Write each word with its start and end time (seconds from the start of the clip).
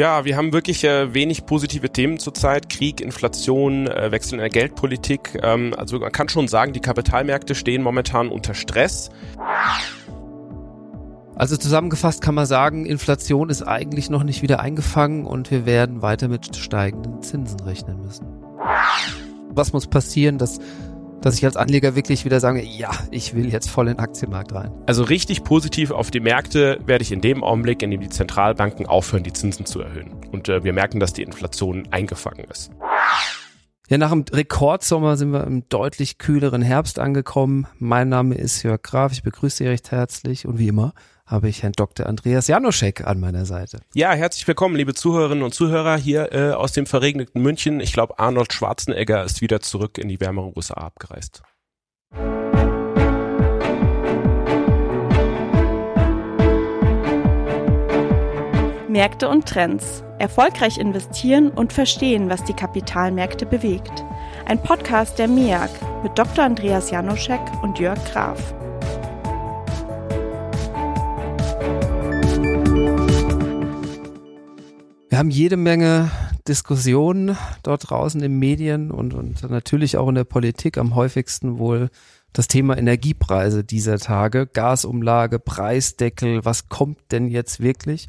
Ja, 0.00 0.24
wir 0.24 0.38
haben 0.38 0.54
wirklich 0.54 0.82
äh, 0.84 1.12
wenig 1.12 1.44
positive 1.44 1.90
Themen 1.90 2.18
zurzeit. 2.18 2.70
Krieg, 2.70 3.02
Inflation, 3.02 3.86
äh, 3.86 4.10
Wechsel 4.10 4.36
in 4.36 4.38
der 4.38 4.48
Geldpolitik. 4.48 5.38
Ähm, 5.42 5.74
also 5.76 5.98
man 5.98 6.10
kann 6.10 6.30
schon 6.30 6.48
sagen, 6.48 6.72
die 6.72 6.80
Kapitalmärkte 6.80 7.54
stehen 7.54 7.82
momentan 7.82 8.30
unter 8.30 8.54
Stress. 8.54 9.10
Also 11.34 11.58
zusammengefasst 11.58 12.22
kann 12.22 12.34
man 12.34 12.46
sagen, 12.46 12.86
Inflation 12.86 13.50
ist 13.50 13.60
eigentlich 13.62 14.08
noch 14.08 14.22
nicht 14.22 14.40
wieder 14.40 14.60
eingefangen 14.60 15.26
und 15.26 15.50
wir 15.50 15.66
werden 15.66 16.00
weiter 16.00 16.28
mit 16.28 16.56
steigenden 16.56 17.20
Zinsen 17.20 17.60
rechnen 17.60 18.00
müssen. 18.00 18.24
Was 19.50 19.74
muss 19.74 19.86
passieren, 19.86 20.38
dass 20.38 20.60
dass 21.22 21.36
ich 21.36 21.44
als 21.44 21.56
Anleger 21.56 21.94
wirklich 21.94 22.24
wieder 22.24 22.40
sage, 22.40 22.62
ja, 22.62 22.90
ich 23.10 23.34
will 23.34 23.52
jetzt 23.52 23.68
voll 23.70 23.88
in 23.88 23.94
den 23.94 24.00
Aktienmarkt 24.00 24.54
rein. 24.54 24.72
Also 24.86 25.02
richtig 25.02 25.44
positiv 25.44 25.90
auf 25.90 26.10
die 26.10 26.20
Märkte 26.20 26.80
werde 26.86 27.02
ich 27.02 27.12
in 27.12 27.20
dem 27.20 27.44
Augenblick, 27.44 27.82
in 27.82 27.90
dem 27.90 28.00
die 28.00 28.08
Zentralbanken 28.08 28.86
aufhören, 28.86 29.22
die 29.22 29.32
Zinsen 29.32 29.66
zu 29.66 29.80
erhöhen. 29.80 30.12
Und 30.32 30.48
äh, 30.48 30.64
wir 30.64 30.72
merken, 30.72 31.00
dass 31.00 31.12
die 31.12 31.22
Inflation 31.22 31.88
eingefangen 31.90 32.44
ist. 32.50 32.70
Ja, 33.88 33.98
nach 33.98 34.12
dem 34.12 34.24
Rekordsommer 34.32 35.16
sind 35.16 35.32
wir 35.32 35.44
im 35.44 35.68
deutlich 35.68 36.18
kühleren 36.18 36.62
Herbst 36.62 37.00
angekommen. 37.00 37.66
Mein 37.78 38.08
Name 38.08 38.36
ist 38.36 38.62
Jörg 38.62 38.82
Graf, 38.82 39.12
ich 39.12 39.24
begrüße 39.24 39.58
Sie 39.58 39.66
recht 39.66 39.90
herzlich 39.90 40.46
und 40.46 40.58
wie 40.58 40.68
immer 40.68 40.94
habe 41.30 41.48
ich 41.48 41.62
Herrn 41.62 41.72
Dr. 41.72 42.06
Andreas 42.06 42.48
Janoschek 42.48 43.06
an 43.06 43.20
meiner 43.20 43.46
Seite. 43.46 43.80
Ja, 43.94 44.12
herzlich 44.12 44.46
willkommen, 44.48 44.74
liebe 44.74 44.94
Zuhörerinnen 44.94 45.44
und 45.44 45.54
Zuhörer 45.54 45.96
hier 45.96 46.32
äh, 46.32 46.50
aus 46.50 46.72
dem 46.72 46.86
verregneten 46.86 47.40
München. 47.40 47.80
Ich 47.80 47.92
glaube, 47.92 48.18
Arnold 48.18 48.52
Schwarzenegger 48.52 49.24
ist 49.24 49.40
wieder 49.40 49.60
zurück 49.60 49.96
in 49.96 50.08
die 50.08 50.20
wärmeren 50.20 50.52
USA 50.56 50.74
abgereist. 50.74 51.42
Märkte 58.88 59.28
und 59.28 59.46
Trends. 59.46 60.02
Erfolgreich 60.18 60.76
investieren 60.76 61.50
und 61.50 61.72
verstehen, 61.72 62.28
was 62.28 62.42
die 62.42 62.54
Kapitalmärkte 62.54 63.46
bewegt. 63.46 64.04
Ein 64.46 64.60
Podcast 64.60 65.20
der 65.20 65.28
MEAG 65.28 65.70
mit 66.02 66.18
Dr. 66.18 66.44
Andreas 66.44 66.90
Janoschek 66.90 67.40
und 67.62 67.78
Jörg 67.78 68.04
Graf. 68.12 68.52
Haben 75.20 75.30
jede 75.30 75.58
Menge 75.58 76.10
Diskussionen 76.48 77.36
dort 77.62 77.90
draußen 77.90 78.22
in 78.22 78.38
Medien 78.38 78.90
und, 78.90 79.12
und 79.12 79.50
natürlich 79.50 79.98
auch 79.98 80.08
in 80.08 80.14
der 80.14 80.24
Politik 80.24 80.78
am 80.78 80.94
häufigsten 80.94 81.58
wohl 81.58 81.90
das 82.32 82.48
Thema 82.48 82.78
Energiepreise 82.78 83.62
dieser 83.62 83.98
Tage, 83.98 84.46
Gasumlage, 84.46 85.38
Preisdeckel, 85.38 86.46
was 86.46 86.70
kommt 86.70 87.12
denn 87.12 87.28
jetzt 87.28 87.60
wirklich? 87.60 88.08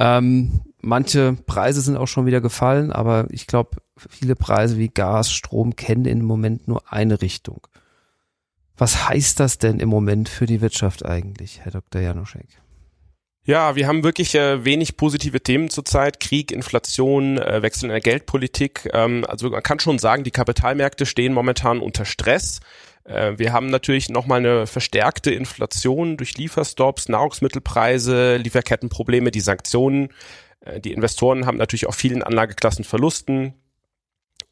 Ähm, 0.00 0.62
manche 0.80 1.34
Preise 1.46 1.80
sind 1.80 1.96
auch 1.96 2.08
schon 2.08 2.26
wieder 2.26 2.40
gefallen, 2.40 2.90
aber 2.90 3.28
ich 3.30 3.46
glaube, 3.46 3.76
viele 3.96 4.34
Preise 4.34 4.78
wie 4.78 4.88
Gas, 4.88 5.30
Strom 5.30 5.76
kennen 5.76 6.06
im 6.06 6.24
Moment 6.24 6.66
nur 6.66 6.92
eine 6.92 7.22
Richtung. 7.22 7.68
Was 8.76 9.08
heißt 9.08 9.38
das 9.38 9.58
denn 9.58 9.78
im 9.78 9.88
Moment 9.88 10.28
für 10.28 10.46
die 10.46 10.60
Wirtschaft 10.60 11.04
eigentlich, 11.06 11.60
Herr 11.60 11.70
Dr. 11.70 12.02
Januszek? 12.02 12.48
Ja, 13.44 13.74
wir 13.74 13.88
haben 13.88 14.04
wirklich 14.04 14.36
äh, 14.36 14.64
wenig 14.64 14.96
positive 14.96 15.40
Themen 15.40 15.68
zurzeit. 15.68 16.20
Krieg, 16.20 16.52
Inflation, 16.52 17.38
äh, 17.38 17.60
Wechsel 17.60 17.86
in 17.86 17.90
der 17.90 18.00
Geldpolitik. 18.00 18.88
Ähm, 18.92 19.24
also 19.26 19.50
man 19.50 19.64
kann 19.64 19.80
schon 19.80 19.98
sagen, 19.98 20.22
die 20.22 20.30
Kapitalmärkte 20.30 21.06
stehen 21.06 21.32
momentan 21.32 21.80
unter 21.80 22.04
Stress. 22.04 22.60
Äh, 23.02 23.32
wir 23.38 23.52
haben 23.52 23.66
natürlich 23.66 24.10
nochmal 24.10 24.38
eine 24.38 24.68
verstärkte 24.68 25.32
Inflation 25.32 26.16
durch 26.16 26.38
Lieferstops, 26.38 27.08
Nahrungsmittelpreise, 27.08 28.36
Lieferkettenprobleme, 28.36 29.32
die 29.32 29.40
Sanktionen. 29.40 30.10
Äh, 30.60 30.78
die 30.78 30.92
Investoren 30.92 31.44
haben 31.44 31.58
natürlich 31.58 31.88
auf 31.88 31.96
vielen 31.96 32.22
Anlageklassen 32.22 32.84
Verlusten. 32.84 33.54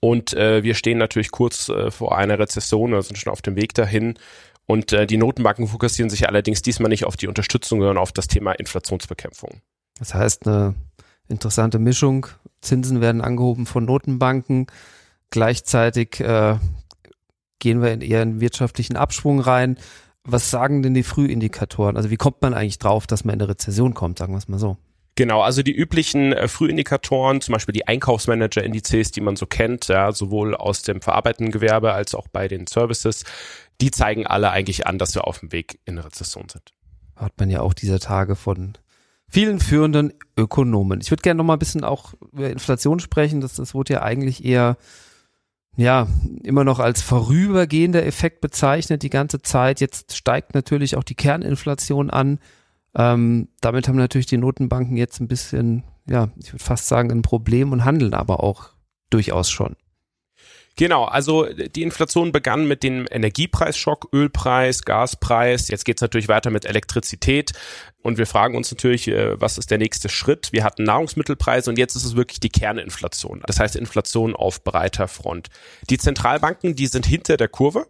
Und 0.01 0.33
äh, 0.33 0.65
wir 0.65 0.75
stehen 0.75 0.99
natürlich 0.99 1.31
kurz 1.31 1.69
äh, 1.69 1.93
vor 1.93 2.17
einer 2.17 2.41
Rezession 2.41 2.93
oder 2.93 3.03
sind 3.03 3.19
schon 3.19 3.33
auf 3.33 3.43
dem 3.43 3.55
Weg 3.55 3.75
dahin. 3.75 4.19
Und 4.71 4.93
äh, 4.93 5.05
die 5.05 5.17
Notenbanken 5.17 5.67
fokussieren 5.67 6.11
sich 6.11 6.29
allerdings 6.29 6.63
diesmal 6.63 6.91
nicht 6.91 7.05
auf 7.05 7.17
die 7.17 7.27
Unterstützung, 7.27 7.81
sondern 7.81 7.99
auf 7.99 8.13
das 8.13 8.29
Thema 8.29 8.53
Inflationsbekämpfung. 8.53 9.63
Das 9.99 10.15
heißt, 10.15 10.47
eine 10.47 10.77
interessante 11.29 11.81
Mischung. 11.81 12.29
Zinsen 12.61 13.01
werden 13.01 13.21
angehoben 13.21 13.67
von 13.67 13.85
Notenbanken. 13.85 14.69
Gleichzeitig 15.31 16.21
äh, 16.21 16.57
gehen 17.59 17.83
wir 17.83 17.91
in 17.91 18.01
eher 18.01 18.23
einen 18.23 18.41
wirtschaftlichen 18.41 18.97
Abschwung 18.97 19.41
rein. 19.41 19.77
Was 20.23 20.53
sagen 20.53 20.85
denn 20.85 20.95
die 20.95 21.03
Frühindikatoren? 21.03 21.97
Also 21.97 22.11
wie 22.11 22.17
kommt 22.17 22.41
man 22.41 22.55
eigentlich 22.55 22.79
drauf, 22.79 23.09
dass 23.09 23.25
man 23.25 23.35
in 23.35 23.41
eine 23.41 23.49
Rezession 23.49 23.95
kommt, 23.95 24.19
sagen 24.19 24.35
wir 24.35 24.39
es 24.39 24.47
mal 24.47 24.61
so? 24.61 24.77
Genau, 25.17 25.43
also 25.43 25.65
die 25.65 25.75
üblichen 25.75 26.33
äh, 26.33 26.47
Frühindikatoren, 26.47 27.41
zum 27.41 27.55
Beispiel 27.55 27.73
die 27.73 27.89
Einkaufsmanager-Indizes, 27.89 29.11
die 29.11 29.21
man 29.21 29.35
so 29.35 29.47
kennt, 29.47 29.89
ja, 29.89 30.13
sowohl 30.13 30.55
aus 30.55 30.83
dem 30.83 31.03
verarbeitenden 31.03 31.51
Gewerbe 31.51 31.93
als 31.93 32.15
auch 32.15 32.29
bei 32.29 32.47
den 32.47 32.69
Services, 32.69 33.25
die 33.81 33.91
zeigen 33.91 34.27
alle 34.27 34.51
eigentlich 34.51 34.87
an, 34.87 34.99
dass 34.99 35.15
wir 35.15 35.27
auf 35.27 35.41
dem 35.41 35.53
Weg 35.53 35.81
in 35.85 35.99
eine 35.99 36.07
Rezession 36.07 36.49
sind. 36.49 36.73
Hat 37.17 37.33
man 37.39 37.51
ja 37.51 37.61
auch 37.61 37.75
dieser 37.75 37.99
Tage 37.99 38.37
von 38.37 38.75
vielen 39.29 39.61
führenden 39.61 40.13
Ökonomen. 40.37 41.01
Ich 41.01 41.11
würde 41.11 41.23
gerne 41.23 41.39
noch 41.39 41.45
mal 41.45 41.55
ein 41.55 41.59
bisschen 41.59 41.85
auch 41.85 42.15
über 42.33 42.51
Inflation 42.51 43.01
sprechen. 43.01 43.41
Das, 43.41 43.55
das 43.55 43.75
wurde 43.75 43.95
ja 43.95 44.03
eigentlich 44.03 44.45
eher 44.45 44.77
ja, 45.77 46.09
immer 46.43 46.65
noch 46.65 46.79
als 46.79 47.01
vorübergehender 47.01 48.05
Effekt 48.05 48.41
bezeichnet 48.41 49.03
die 49.03 49.11
ganze 49.11 49.41
Zeit. 49.41 49.81
Jetzt 49.81 50.17
steigt 50.17 50.55
natürlich 50.55 50.97
auch 50.97 51.05
die 51.05 51.15
Kerninflation 51.15 52.11
an. 52.11 52.39
Ähm, 52.95 53.49
damit 53.61 53.87
haben 53.87 53.97
natürlich 53.97 54.27
die 54.27 54.37
Notenbanken 54.37 54.97
jetzt 54.97 55.21
ein 55.21 55.29
bisschen, 55.29 55.85
ja, 56.09 56.29
ich 56.37 56.53
würde 56.53 56.65
fast 56.65 56.89
sagen, 56.89 57.11
ein 57.13 57.23
Problem 57.23 57.73
und 57.73 57.85
handeln 57.85 58.15
aber 58.15 58.43
auch 58.43 58.71
durchaus 59.11 59.49
schon. 59.49 59.77
Genau, 60.81 61.05
also 61.05 61.45
die 61.45 61.83
Inflation 61.83 62.33
begann 62.33 62.67
mit 62.67 62.83
dem 62.83 63.07
Energiepreisschock, 63.11 64.09
Ölpreis, 64.15 64.81
Gaspreis. 64.81 65.69
Jetzt 65.69 65.85
geht's 65.85 66.01
natürlich 66.01 66.29
weiter 66.29 66.49
mit 66.49 66.65
Elektrizität. 66.65 67.53
Und 68.01 68.17
wir 68.17 68.27
fragen 68.27 68.57
uns 68.57 68.71
natürlich, 68.71 69.07
äh, 69.09 69.39
was 69.39 69.59
ist 69.59 69.71
der 69.71 69.77
nächste 69.77 70.09
Schritt? 70.09 70.53
Wir 70.53 70.65
hatten 70.65 70.85
Nahrungsmittelpreise 70.85 71.69
und 71.69 71.79
jetzt 71.79 71.97
ist 71.97 72.07
es 72.07 72.17
wirklich 72.17 72.41
die 72.41 72.49
Kerninflation. 72.49 73.43
Das 73.47 73.61
heißt 73.61 73.77
Inflation 73.77 74.35
auf 74.35 74.65
breiter 74.65 75.07
Front. 75.07 75.49
Die 75.91 75.99
Zentralbanken, 75.99 76.75
die 76.77 76.87
sind 76.87 77.05
hinter 77.05 77.37
der 77.37 77.49
Kurve. 77.49 77.87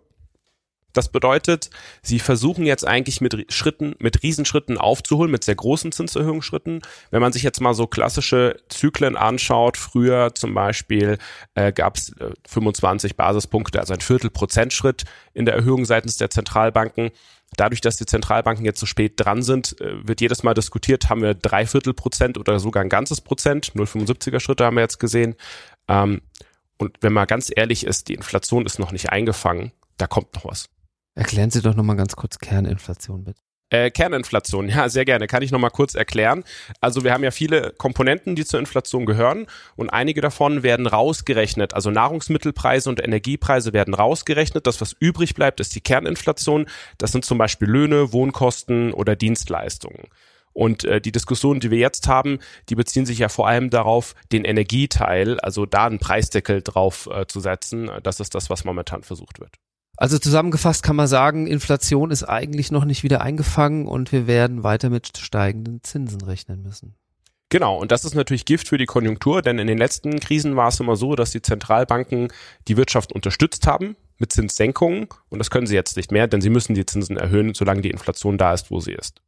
Das 0.92 1.08
bedeutet, 1.08 1.70
sie 2.02 2.18
versuchen 2.18 2.66
jetzt 2.66 2.86
eigentlich 2.86 3.20
mit 3.20 3.52
Schritten, 3.52 3.94
mit 3.98 4.22
Riesenschritten 4.22 4.78
aufzuholen, 4.78 5.30
mit 5.30 5.44
sehr 5.44 5.54
großen 5.54 5.92
Zinserhöhungsschritten. 5.92 6.82
Wenn 7.10 7.20
man 7.20 7.32
sich 7.32 7.42
jetzt 7.42 7.60
mal 7.60 7.74
so 7.74 7.86
klassische 7.86 8.56
Zyklen 8.68 9.16
anschaut, 9.16 9.76
früher 9.76 10.34
zum 10.34 10.54
Beispiel 10.54 11.18
äh, 11.54 11.72
gab 11.72 11.96
es 11.96 12.10
äh, 12.18 12.30
25 12.48 13.16
Basispunkte, 13.16 13.78
also 13.80 13.94
ein 13.94 14.00
Viertelprozentschritt 14.00 15.04
in 15.32 15.44
der 15.44 15.54
Erhöhung 15.54 15.84
seitens 15.84 16.16
der 16.16 16.30
Zentralbanken. 16.30 17.10
Dadurch, 17.56 17.80
dass 17.80 17.96
die 17.96 18.06
Zentralbanken 18.06 18.64
jetzt 18.64 18.78
so 18.78 18.86
spät 18.86 19.14
dran 19.16 19.42
sind, 19.42 19.80
äh, 19.80 20.06
wird 20.06 20.20
jedes 20.20 20.42
Mal 20.42 20.54
diskutiert, 20.54 21.08
haben 21.08 21.22
wir 21.22 21.34
Dreiviertel 21.34 21.94
Prozent 21.94 22.38
oder 22.38 22.60
sogar 22.60 22.82
ein 22.82 22.88
ganzes 22.88 23.20
Prozent. 23.20 23.72
0,75er 23.74 24.40
Schritte 24.40 24.64
haben 24.64 24.76
wir 24.76 24.82
jetzt 24.82 25.00
gesehen. 25.00 25.34
Ähm, 25.88 26.22
und 26.78 26.96
wenn 27.00 27.12
man 27.12 27.26
ganz 27.26 27.50
ehrlich 27.54 27.84
ist, 27.84 28.08
die 28.08 28.14
Inflation 28.14 28.66
ist 28.66 28.78
noch 28.78 28.92
nicht 28.92 29.10
eingefangen. 29.10 29.72
Da 29.98 30.06
kommt 30.06 30.34
noch 30.34 30.46
was. 30.46 30.70
Erklären 31.14 31.50
Sie 31.50 31.62
doch 31.62 31.74
nochmal 31.74 31.96
ganz 31.96 32.16
kurz 32.16 32.38
Kerninflation 32.38 33.24
bitte. 33.24 33.40
Äh, 33.72 33.92
Kerninflation, 33.92 34.68
ja, 34.68 34.88
sehr 34.88 35.04
gerne. 35.04 35.28
Kann 35.28 35.42
ich 35.42 35.52
nochmal 35.52 35.70
kurz 35.70 35.94
erklären. 35.94 36.42
Also 36.80 37.04
wir 37.04 37.12
haben 37.12 37.22
ja 37.22 37.30
viele 37.30 37.72
Komponenten, 37.78 38.34
die 38.34 38.44
zur 38.44 38.58
Inflation 38.58 39.06
gehören 39.06 39.46
und 39.76 39.90
einige 39.90 40.20
davon 40.20 40.64
werden 40.64 40.88
rausgerechnet. 40.88 41.72
Also 41.72 41.90
Nahrungsmittelpreise 41.90 42.90
und 42.90 43.02
Energiepreise 43.02 43.72
werden 43.72 43.94
rausgerechnet. 43.94 44.66
Das, 44.66 44.80
was 44.80 44.96
übrig 44.98 45.36
bleibt, 45.36 45.60
ist 45.60 45.76
die 45.76 45.80
Kerninflation. 45.80 46.66
Das 46.98 47.12
sind 47.12 47.24
zum 47.24 47.38
Beispiel 47.38 47.68
Löhne, 47.68 48.12
Wohnkosten 48.12 48.92
oder 48.92 49.14
Dienstleistungen. 49.14 50.08
Und 50.52 50.82
äh, 50.82 51.00
die 51.00 51.12
Diskussionen, 51.12 51.60
die 51.60 51.70
wir 51.70 51.78
jetzt 51.78 52.08
haben, 52.08 52.40
die 52.68 52.74
beziehen 52.74 53.06
sich 53.06 53.20
ja 53.20 53.28
vor 53.28 53.46
allem 53.46 53.70
darauf, 53.70 54.16
den 54.32 54.44
Energieteil, 54.44 55.38
also 55.38 55.64
da 55.64 55.86
einen 55.86 56.00
Preisdeckel 56.00 56.60
drauf 56.62 57.08
äh, 57.12 57.26
zu 57.28 57.38
setzen. 57.38 57.88
Das 58.02 58.18
ist 58.18 58.34
das, 58.34 58.50
was 58.50 58.64
momentan 58.64 59.04
versucht 59.04 59.38
wird. 59.38 59.52
Also 60.00 60.18
zusammengefasst 60.18 60.82
kann 60.82 60.96
man 60.96 61.06
sagen, 61.06 61.46
Inflation 61.46 62.10
ist 62.10 62.24
eigentlich 62.24 62.72
noch 62.72 62.86
nicht 62.86 63.02
wieder 63.02 63.20
eingefangen 63.20 63.86
und 63.86 64.12
wir 64.12 64.26
werden 64.26 64.62
weiter 64.62 64.88
mit 64.88 65.18
steigenden 65.18 65.82
Zinsen 65.82 66.22
rechnen 66.22 66.62
müssen. 66.62 66.94
Genau, 67.50 67.76
und 67.76 67.92
das 67.92 68.06
ist 68.06 68.14
natürlich 68.14 68.46
Gift 68.46 68.68
für 68.68 68.78
die 68.78 68.86
Konjunktur, 68.86 69.42
denn 69.42 69.58
in 69.58 69.66
den 69.66 69.76
letzten 69.76 70.18
Krisen 70.18 70.56
war 70.56 70.68
es 70.68 70.80
immer 70.80 70.96
so, 70.96 71.16
dass 71.16 71.32
die 71.32 71.42
Zentralbanken 71.42 72.28
die 72.66 72.78
Wirtschaft 72.78 73.12
unterstützt 73.12 73.66
haben 73.66 73.94
mit 74.16 74.32
Zinssenkungen 74.32 75.08
und 75.28 75.38
das 75.38 75.50
können 75.50 75.66
sie 75.66 75.74
jetzt 75.74 75.98
nicht 75.98 76.12
mehr, 76.12 76.28
denn 76.28 76.40
sie 76.40 76.48
müssen 76.48 76.74
die 76.74 76.86
Zinsen 76.86 77.18
erhöhen, 77.18 77.52
solange 77.52 77.82
die 77.82 77.90
Inflation 77.90 78.38
da 78.38 78.54
ist, 78.54 78.70
wo 78.70 78.80
sie 78.80 78.92
ist. 78.92 79.20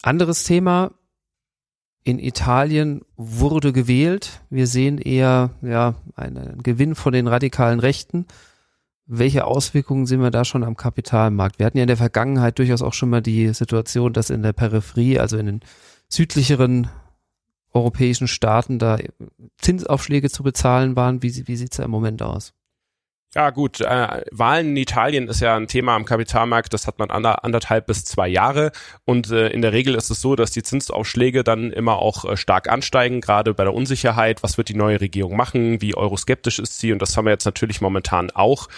Anderes 0.00 0.44
Thema. 0.44 0.92
In 2.02 2.18
Italien 2.18 3.02
wurde 3.16 3.74
gewählt. 3.74 4.40
Wir 4.48 4.66
sehen 4.66 4.96
eher 4.96 5.50
ja, 5.60 5.96
einen 6.16 6.62
Gewinn 6.62 6.94
von 6.94 7.12
den 7.12 7.28
radikalen 7.28 7.78
Rechten. 7.78 8.26
Welche 9.14 9.44
Auswirkungen 9.44 10.06
sehen 10.06 10.22
wir 10.22 10.30
da 10.30 10.42
schon 10.42 10.64
am 10.64 10.74
Kapitalmarkt? 10.74 11.58
Wir 11.58 11.66
hatten 11.66 11.76
ja 11.76 11.84
in 11.84 11.88
der 11.88 11.98
Vergangenheit 11.98 12.58
durchaus 12.58 12.80
auch 12.80 12.94
schon 12.94 13.10
mal 13.10 13.20
die 13.20 13.52
Situation, 13.52 14.14
dass 14.14 14.30
in 14.30 14.42
der 14.42 14.54
Peripherie, 14.54 15.18
also 15.18 15.36
in 15.36 15.44
den 15.44 15.60
südlicheren 16.08 16.88
europäischen 17.74 18.26
Staaten 18.26 18.78
da 18.78 18.96
Zinsaufschläge 19.58 20.30
zu 20.30 20.42
bezahlen 20.42 20.96
waren. 20.96 21.22
Wie, 21.22 21.46
wie 21.46 21.56
sieht's 21.56 21.76
da 21.76 21.84
im 21.84 21.90
Moment 21.90 22.22
aus? 22.22 22.54
Ja 23.34 23.48
gut, 23.48 23.80
äh, 23.80 24.24
Wahlen 24.30 24.68
in 24.70 24.76
Italien 24.76 25.26
ist 25.26 25.40
ja 25.40 25.56
ein 25.56 25.66
Thema 25.66 25.96
am 25.96 26.04
Kapitalmarkt, 26.04 26.74
das 26.74 26.86
hat 26.86 26.98
man 26.98 27.10
ander, 27.10 27.44
anderthalb 27.44 27.86
bis 27.86 28.04
zwei 28.04 28.28
Jahre 28.28 28.72
und 29.06 29.30
äh, 29.30 29.48
in 29.48 29.62
der 29.62 29.72
Regel 29.72 29.94
ist 29.94 30.10
es 30.10 30.20
so, 30.20 30.36
dass 30.36 30.50
die 30.50 30.62
Zinsaufschläge 30.62 31.42
dann 31.42 31.72
immer 31.72 31.96
auch 31.96 32.26
äh, 32.26 32.36
stark 32.36 32.68
ansteigen, 32.68 33.22
gerade 33.22 33.54
bei 33.54 33.64
der 33.64 33.72
Unsicherheit, 33.72 34.42
was 34.42 34.58
wird 34.58 34.68
die 34.68 34.74
neue 34.74 35.00
Regierung 35.00 35.34
machen, 35.34 35.80
wie 35.80 35.96
euroskeptisch 35.96 36.58
ist 36.58 36.78
sie 36.78 36.92
und 36.92 37.00
das 37.00 37.16
haben 37.16 37.24
wir 37.24 37.32
jetzt 37.32 37.46
natürlich 37.46 37.80
momentan 37.80 38.30
auch. 38.30 38.68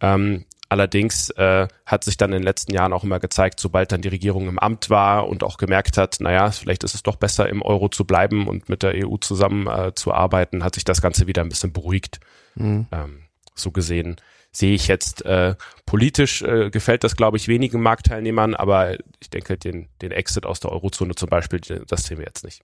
Ähm, 0.00 0.44
Allerdings 0.70 1.30
äh, 1.30 1.68
hat 1.86 2.02
sich 2.02 2.16
dann 2.16 2.32
in 2.32 2.38
den 2.38 2.42
letzten 2.42 2.72
Jahren 2.72 2.92
auch 2.92 3.04
immer 3.04 3.20
gezeigt, 3.20 3.60
sobald 3.60 3.92
dann 3.92 4.00
die 4.00 4.08
Regierung 4.08 4.48
im 4.48 4.58
Amt 4.58 4.90
war 4.90 5.28
und 5.28 5.44
auch 5.44 5.56
gemerkt 5.56 5.98
hat, 5.98 6.16
naja, 6.18 6.50
vielleicht 6.50 6.82
ist 6.82 6.94
es 6.94 7.04
doch 7.04 7.14
besser, 7.14 7.48
im 7.48 7.62
Euro 7.62 7.90
zu 7.90 8.04
bleiben 8.04 8.48
und 8.48 8.68
mit 8.68 8.82
der 8.82 8.94
EU 9.06 9.16
zusammen 9.18 9.68
äh, 9.68 9.94
zu 9.94 10.12
arbeiten, 10.12 10.64
hat 10.64 10.74
sich 10.74 10.82
das 10.82 11.02
Ganze 11.02 11.28
wieder 11.28 11.42
ein 11.42 11.48
bisschen 11.48 11.72
beruhigt. 11.72 12.18
Mhm. 12.56 12.86
Ähm, 12.90 13.23
so 13.54 13.70
gesehen 13.70 14.16
sehe 14.54 14.74
ich 14.74 14.86
jetzt 14.86 15.24
äh, 15.24 15.56
politisch 15.84 16.42
äh, 16.42 16.70
gefällt 16.70 17.04
das, 17.04 17.16
glaube 17.16 17.36
ich, 17.36 17.48
wenigen 17.48 17.82
Marktteilnehmern, 17.82 18.54
aber 18.54 18.96
ich 19.20 19.28
denke, 19.30 19.58
den, 19.58 19.88
den 20.00 20.12
Exit 20.12 20.46
aus 20.46 20.60
der 20.60 20.70
Eurozone 20.70 21.14
zum 21.16 21.28
Beispiel, 21.28 21.60
das 21.60 22.04
sehen 22.04 22.18
wir 22.18 22.26
jetzt 22.26 22.44
nicht. 22.44 22.62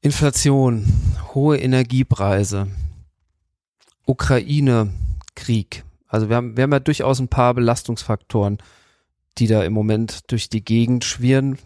Inflation, 0.00 0.86
hohe 1.34 1.58
Energiepreise, 1.58 2.68
Ukraine, 4.06 4.90
Krieg. 5.34 5.84
Also 6.06 6.28
wir 6.28 6.36
haben, 6.36 6.56
wir 6.56 6.62
haben 6.62 6.72
ja 6.72 6.80
durchaus 6.80 7.18
ein 7.18 7.28
paar 7.28 7.54
Belastungsfaktoren, 7.54 8.58
die 9.38 9.46
da 9.46 9.62
im 9.62 9.72
Moment 9.72 10.30
durch 10.30 10.48
die 10.48 10.64
Gegend 10.64 11.04
schwirren. 11.04 11.58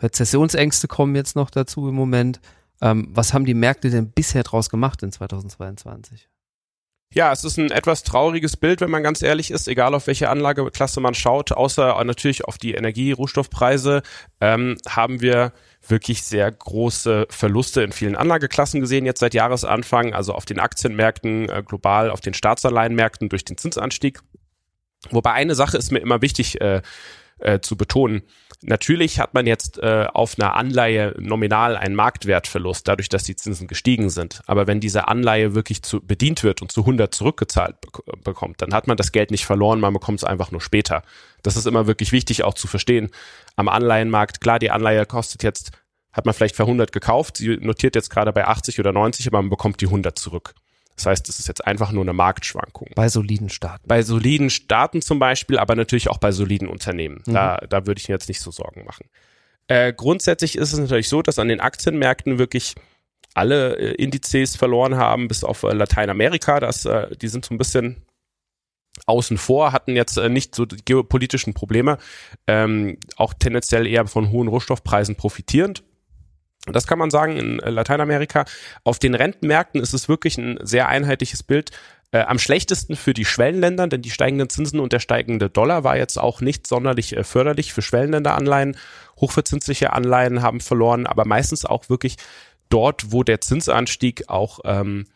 Rezessionsängste 0.00 0.88
kommen 0.88 1.14
jetzt 1.14 1.36
noch 1.36 1.50
dazu 1.50 1.88
im 1.88 1.94
Moment. 1.94 2.40
Ähm, 2.80 3.08
was 3.12 3.32
haben 3.32 3.44
die 3.44 3.54
Märkte 3.54 3.90
denn 3.90 4.10
bisher 4.10 4.42
draus 4.42 4.68
gemacht 4.68 5.02
in 5.02 5.12
2022? 5.12 6.28
Ja, 7.14 7.30
es 7.30 7.44
ist 7.44 7.58
ein 7.58 7.70
etwas 7.70 8.04
trauriges 8.04 8.56
Bild, 8.56 8.80
wenn 8.80 8.90
man 8.90 9.02
ganz 9.02 9.20
ehrlich 9.20 9.50
ist, 9.50 9.68
egal 9.68 9.94
auf 9.94 10.06
welche 10.06 10.30
Anlageklasse 10.30 11.00
man 11.00 11.12
schaut, 11.14 11.52
außer 11.52 12.02
natürlich 12.04 12.46
auf 12.46 12.56
die 12.56 12.72
Energie-Rohstoffpreise, 12.72 14.02
ähm, 14.40 14.78
haben 14.88 15.20
wir 15.20 15.52
wirklich 15.86 16.22
sehr 16.22 16.50
große 16.50 17.26
Verluste 17.28 17.82
in 17.82 17.92
vielen 17.92 18.16
Anlageklassen 18.16 18.80
gesehen 18.80 19.04
jetzt 19.04 19.20
seit 19.20 19.34
Jahresanfang, 19.34 20.14
also 20.14 20.32
auf 20.32 20.46
den 20.46 20.58
Aktienmärkten 20.58 21.50
äh, 21.50 21.62
global, 21.66 22.10
auf 22.10 22.22
den 22.22 22.32
Staatsanleihenmärkten 22.32 23.28
durch 23.28 23.44
den 23.44 23.58
Zinsanstieg. 23.58 24.20
Wobei 25.10 25.32
eine 25.32 25.54
Sache 25.54 25.76
ist 25.76 25.92
mir 25.92 25.98
immer 25.98 26.22
wichtig 26.22 26.60
äh, 26.62 26.80
äh, 27.42 27.60
zu 27.60 27.76
betonen. 27.76 28.22
Natürlich 28.64 29.18
hat 29.18 29.34
man 29.34 29.46
jetzt 29.46 29.78
äh, 29.78 30.06
auf 30.12 30.38
einer 30.38 30.54
Anleihe 30.54 31.16
nominal 31.18 31.76
einen 31.76 31.96
Marktwertverlust, 31.96 32.86
dadurch, 32.86 33.08
dass 33.08 33.24
die 33.24 33.34
Zinsen 33.34 33.66
gestiegen 33.66 34.08
sind. 34.08 34.40
Aber 34.46 34.68
wenn 34.68 34.78
diese 34.78 35.08
Anleihe 35.08 35.54
wirklich 35.54 35.82
zu, 35.82 36.00
bedient 36.00 36.44
wird 36.44 36.62
und 36.62 36.70
zu 36.70 36.82
100 36.82 37.12
zurückgezahlt 37.12 37.80
bek 37.80 38.22
bekommt, 38.22 38.62
dann 38.62 38.72
hat 38.72 38.86
man 38.86 38.96
das 38.96 39.10
Geld 39.10 39.32
nicht 39.32 39.46
verloren, 39.46 39.80
man 39.80 39.92
bekommt 39.92 40.20
es 40.20 40.24
einfach 40.24 40.52
nur 40.52 40.60
später. 40.60 41.02
Das 41.42 41.56
ist 41.56 41.66
immer 41.66 41.88
wirklich 41.88 42.12
wichtig 42.12 42.44
auch 42.44 42.54
zu 42.54 42.68
verstehen. 42.68 43.10
Am 43.56 43.68
Anleihenmarkt, 43.68 44.40
klar, 44.40 44.60
die 44.60 44.70
Anleihe 44.70 45.04
kostet 45.06 45.42
jetzt, 45.42 45.72
hat 46.12 46.24
man 46.24 46.34
vielleicht 46.34 46.54
für 46.54 46.62
100 46.62 46.92
gekauft, 46.92 47.38
sie 47.38 47.56
notiert 47.56 47.96
jetzt 47.96 48.10
gerade 48.10 48.32
bei 48.32 48.46
80 48.46 48.78
oder 48.78 48.92
90, 48.92 49.26
aber 49.26 49.42
man 49.42 49.50
bekommt 49.50 49.80
die 49.80 49.86
100 49.86 50.16
zurück. 50.16 50.54
Das 50.96 51.06
heißt, 51.06 51.28
es 51.28 51.38
ist 51.38 51.48
jetzt 51.48 51.66
einfach 51.66 51.92
nur 51.92 52.02
eine 52.02 52.12
Marktschwankung. 52.12 52.88
Bei 52.94 53.08
soliden 53.08 53.48
Staaten. 53.48 53.86
Bei 53.86 54.02
soliden 54.02 54.50
Staaten 54.50 55.02
zum 55.02 55.18
Beispiel, 55.18 55.58
aber 55.58 55.74
natürlich 55.74 56.08
auch 56.08 56.18
bei 56.18 56.32
soliden 56.32 56.68
Unternehmen. 56.68 57.22
Mhm. 57.26 57.32
Da, 57.32 57.56
da 57.68 57.86
würde 57.86 58.00
ich 58.00 58.08
mir 58.08 58.14
jetzt 58.14 58.28
nicht 58.28 58.40
so 58.40 58.50
Sorgen 58.50 58.84
machen. 58.84 59.06
Äh, 59.68 59.92
grundsätzlich 59.92 60.56
ist 60.56 60.72
es 60.72 60.78
natürlich 60.78 61.08
so, 61.08 61.22
dass 61.22 61.38
an 61.38 61.48
den 61.48 61.60
Aktienmärkten 61.60 62.38
wirklich 62.38 62.74
alle 63.34 63.76
äh, 63.76 63.94
Indizes 63.94 64.56
verloren 64.56 64.96
haben, 64.96 65.28
bis 65.28 65.44
auf 65.44 65.62
äh, 65.62 65.72
Lateinamerika. 65.72 66.60
Das, 66.60 66.84
äh, 66.84 67.16
die 67.16 67.28
sind 67.28 67.44
so 67.44 67.54
ein 67.54 67.58
bisschen 67.58 68.02
außen 69.06 69.38
vor, 69.38 69.72
hatten 69.72 69.96
jetzt 69.96 70.18
äh, 70.18 70.28
nicht 70.28 70.54
so 70.54 70.66
die 70.66 70.84
geopolitischen 70.84 71.54
Probleme, 71.54 71.98
ähm, 72.46 72.98
auch 73.16 73.34
tendenziell 73.34 73.86
eher 73.86 74.06
von 74.06 74.30
hohen 74.30 74.48
Rohstoffpreisen 74.48 75.16
profitierend. 75.16 75.82
Und 76.66 76.76
das 76.76 76.86
kann 76.86 76.98
man 76.98 77.10
sagen 77.10 77.36
in 77.36 77.60
äh, 77.60 77.70
Lateinamerika. 77.70 78.44
Auf 78.84 78.98
den 78.98 79.14
Rentenmärkten 79.14 79.80
ist 79.80 79.94
es 79.94 80.08
wirklich 80.08 80.38
ein 80.38 80.58
sehr 80.62 80.88
einheitliches 80.88 81.42
Bild. 81.42 81.70
Äh, 82.12 82.20
am 82.20 82.38
schlechtesten 82.38 82.94
für 82.94 83.14
die 83.14 83.24
Schwellenländer, 83.24 83.88
denn 83.88 84.02
die 84.02 84.10
steigenden 84.10 84.48
Zinsen 84.48 84.78
und 84.80 84.92
der 84.92 85.00
steigende 85.00 85.50
Dollar 85.50 85.82
war 85.82 85.96
jetzt 85.96 86.18
auch 86.18 86.40
nicht 86.40 86.66
sonderlich 86.66 87.16
äh, 87.16 87.24
förderlich 87.24 87.72
für 87.72 87.82
Schwellenländeranleihen. 87.82 88.76
Hochverzinsliche 89.20 89.92
Anleihen 89.92 90.42
haben 90.42 90.60
verloren, 90.60 91.06
aber 91.06 91.24
meistens 91.24 91.64
auch 91.64 91.88
wirklich 91.88 92.16
dort, 92.68 93.12
wo 93.12 93.22
der 93.22 93.40
Zinsanstieg 93.40 94.28
auch 94.28 94.60
ähm, 94.64 95.06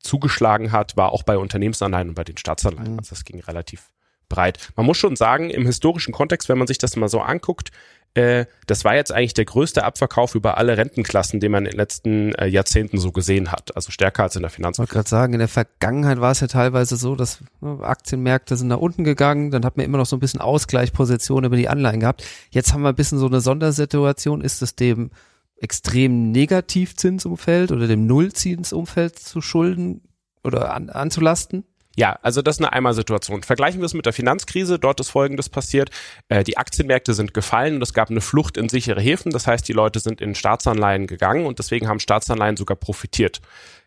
zugeschlagen 0.00 0.72
hat, 0.72 0.96
war 0.96 1.12
auch 1.12 1.22
bei 1.22 1.36
Unternehmensanleihen 1.36 2.10
und 2.10 2.14
bei 2.14 2.24
den 2.24 2.36
Staatsanleihen. 2.36 2.92
Mhm. 2.92 2.98
Also 2.98 3.10
das 3.10 3.24
ging 3.24 3.40
relativ 3.40 3.90
breit. 4.28 4.58
Man 4.76 4.86
muss 4.86 4.98
schon 4.98 5.16
sagen, 5.16 5.50
im 5.50 5.66
historischen 5.66 6.12
Kontext, 6.12 6.48
wenn 6.48 6.58
man 6.58 6.66
sich 6.66 6.78
das 6.78 6.96
mal 6.96 7.08
so 7.08 7.20
anguckt, 7.20 7.70
äh, 8.14 8.46
das 8.66 8.84
war 8.84 8.94
jetzt 8.94 9.12
eigentlich 9.12 9.34
der 9.34 9.44
größte 9.44 9.84
Abverkauf 9.84 10.34
über 10.36 10.56
alle 10.56 10.76
Rentenklassen, 10.76 11.40
den 11.40 11.50
man 11.50 11.64
in 11.64 11.72
den 11.72 11.76
letzten 11.76 12.32
äh, 12.34 12.46
Jahrzehnten 12.46 12.98
so 12.98 13.10
gesehen 13.10 13.50
hat. 13.50 13.74
Also 13.74 13.90
stärker 13.90 14.22
als 14.22 14.36
in 14.36 14.42
der 14.42 14.50
Finanzkrise. 14.50 14.84
Ich 14.84 14.94
wollte 14.94 14.94
gerade 14.94 15.08
sagen, 15.08 15.32
in 15.32 15.40
der 15.40 15.48
Vergangenheit 15.48 16.20
war 16.20 16.30
es 16.30 16.40
ja 16.40 16.46
teilweise 16.46 16.96
so, 16.96 17.16
dass 17.16 17.40
ne, 17.60 17.80
Aktienmärkte 17.82 18.56
sind 18.56 18.68
nach 18.68 18.78
unten 18.78 19.02
gegangen, 19.02 19.50
dann 19.50 19.64
hat 19.64 19.76
man 19.76 19.84
immer 19.84 19.98
noch 19.98 20.06
so 20.06 20.16
ein 20.16 20.20
bisschen 20.20 20.40
Ausgleichposition 20.40 21.44
über 21.44 21.56
die 21.56 21.68
Anleihen 21.68 22.00
gehabt. 22.00 22.24
Jetzt 22.50 22.72
haben 22.72 22.82
wir 22.82 22.90
ein 22.90 22.94
bisschen 22.94 23.18
so 23.18 23.26
eine 23.26 23.40
Sondersituation. 23.40 24.42
Ist 24.42 24.62
es 24.62 24.76
dem 24.76 25.10
extrem 25.56 26.30
Negativzinsumfeld 26.30 27.72
oder 27.72 27.88
dem 27.88 28.06
Nullzinsumfeld 28.06 29.18
zu 29.18 29.40
schulden 29.40 30.02
oder 30.44 30.72
an, 30.72 30.88
anzulasten? 30.88 31.64
Ja, 31.96 32.18
also 32.22 32.42
das 32.42 32.56
ist 32.56 32.60
eine 32.60 32.72
Einmalsituation. 32.72 33.42
Vergleichen 33.42 33.80
wir 33.80 33.86
es 33.86 33.94
mit 33.94 34.06
der 34.06 34.12
Finanzkrise. 34.12 34.78
Dort 34.78 35.00
ist 35.00 35.10
Folgendes 35.10 35.48
passiert. 35.48 35.90
Äh, 36.28 36.42
die 36.42 36.56
Aktienmärkte 36.56 37.14
sind 37.14 37.34
gefallen 37.34 37.76
und 37.76 37.82
es 37.82 37.94
gab 37.94 38.10
eine 38.10 38.20
Flucht 38.20 38.56
in 38.56 38.68
sichere 38.68 39.00
Häfen. 39.00 39.30
Das 39.30 39.46
heißt, 39.46 39.66
die 39.68 39.72
Leute 39.72 40.00
sind 40.00 40.20
in 40.20 40.34
Staatsanleihen 40.34 41.06
gegangen 41.06 41.46
und 41.46 41.58
deswegen 41.58 41.88
haben 41.88 42.00
Staatsanleihen 42.00 42.56
sogar 42.56 42.76
profitiert. 42.76 43.40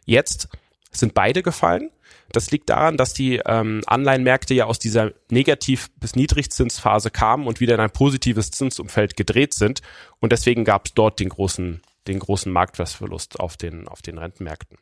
Jetzt 0.06 0.48
sind 0.92 1.14
beide 1.14 1.44
gefallen. 1.44 1.92
Das 2.32 2.52
liegt 2.52 2.70
daran, 2.70 2.98
dass 2.98 3.14
die 3.14 3.42
ähm, 3.46 3.84
Anleihenmärkte 3.86 4.54
ja 4.54 4.66
aus 4.66 4.80
dieser 4.80 5.12
Negativ- 5.30 5.90
bis 5.98 6.16
Niedrigzinsphase 6.16 7.10
kamen 7.10 7.48
und 7.48 7.60
wieder 7.60 7.76
in 7.76 7.80
ein 7.80 7.92
positives 7.92 8.52
Zinsumfeld 8.52 9.16
gedreht 9.16 9.54
sind. 9.54 9.82
Und 10.20 10.32
deswegen 10.32 10.66
gab 10.66 10.88
es 10.88 10.94
dort 10.94 11.20
den 11.20 11.30
großen, 11.30 11.82
den 12.08 12.20
großen 12.20 12.52
Marktwertverlust 12.52 13.40
auf 13.40 13.56
den, 13.56 13.88
auf 13.88 14.02
den 14.02 14.18
Rentenmärkten. 14.18 14.78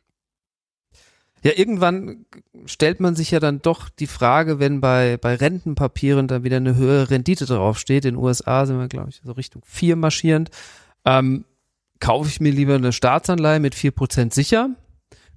Ja, 1.42 1.52
irgendwann 1.54 2.26
stellt 2.64 2.98
man 2.98 3.14
sich 3.14 3.30
ja 3.30 3.40
dann 3.40 3.62
doch 3.62 3.88
die 3.88 4.06
Frage, 4.06 4.58
wenn 4.58 4.80
bei, 4.80 5.16
bei 5.16 5.34
Rentenpapieren 5.34 6.28
dann 6.28 6.44
wieder 6.44 6.56
eine 6.56 6.76
höhere 6.76 7.10
Rendite 7.10 7.46
draufsteht. 7.46 8.04
In 8.04 8.14
den 8.14 8.22
USA 8.22 8.66
sind 8.66 8.78
wir, 8.78 8.88
glaube 8.88 9.10
ich, 9.10 9.20
so 9.24 9.32
Richtung 9.32 9.62
vier 9.64 9.96
marschierend. 9.96 10.50
Ähm, 11.04 11.44
kaufe 12.00 12.28
ich 12.28 12.40
mir 12.40 12.52
lieber 12.52 12.74
eine 12.74 12.92
Staatsanleihe 12.92 13.60
mit 13.60 13.74
vier 13.74 13.92
Prozent 13.92 14.34
sicher 14.34 14.70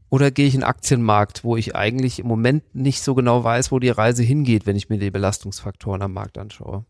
oder 0.10 0.32
gehe 0.32 0.48
ich 0.48 0.56
in 0.56 0.62
den 0.62 0.68
Aktienmarkt, 0.68 1.44
wo 1.44 1.56
ich 1.56 1.76
eigentlich 1.76 2.20
im 2.20 2.28
Moment 2.28 2.64
nicht 2.74 3.02
so 3.02 3.14
genau 3.14 3.44
weiß, 3.44 3.72
wo 3.72 3.80
die 3.80 3.90
Reise 3.90 4.24
hingeht, 4.24 4.66
wenn 4.66 4.76
ich 4.76 4.90
mir 4.90 4.98
die 4.98 5.12
Belastungsfaktoren 5.12 6.02
am 6.02 6.14
Markt 6.14 6.38
anschaue? 6.38 6.86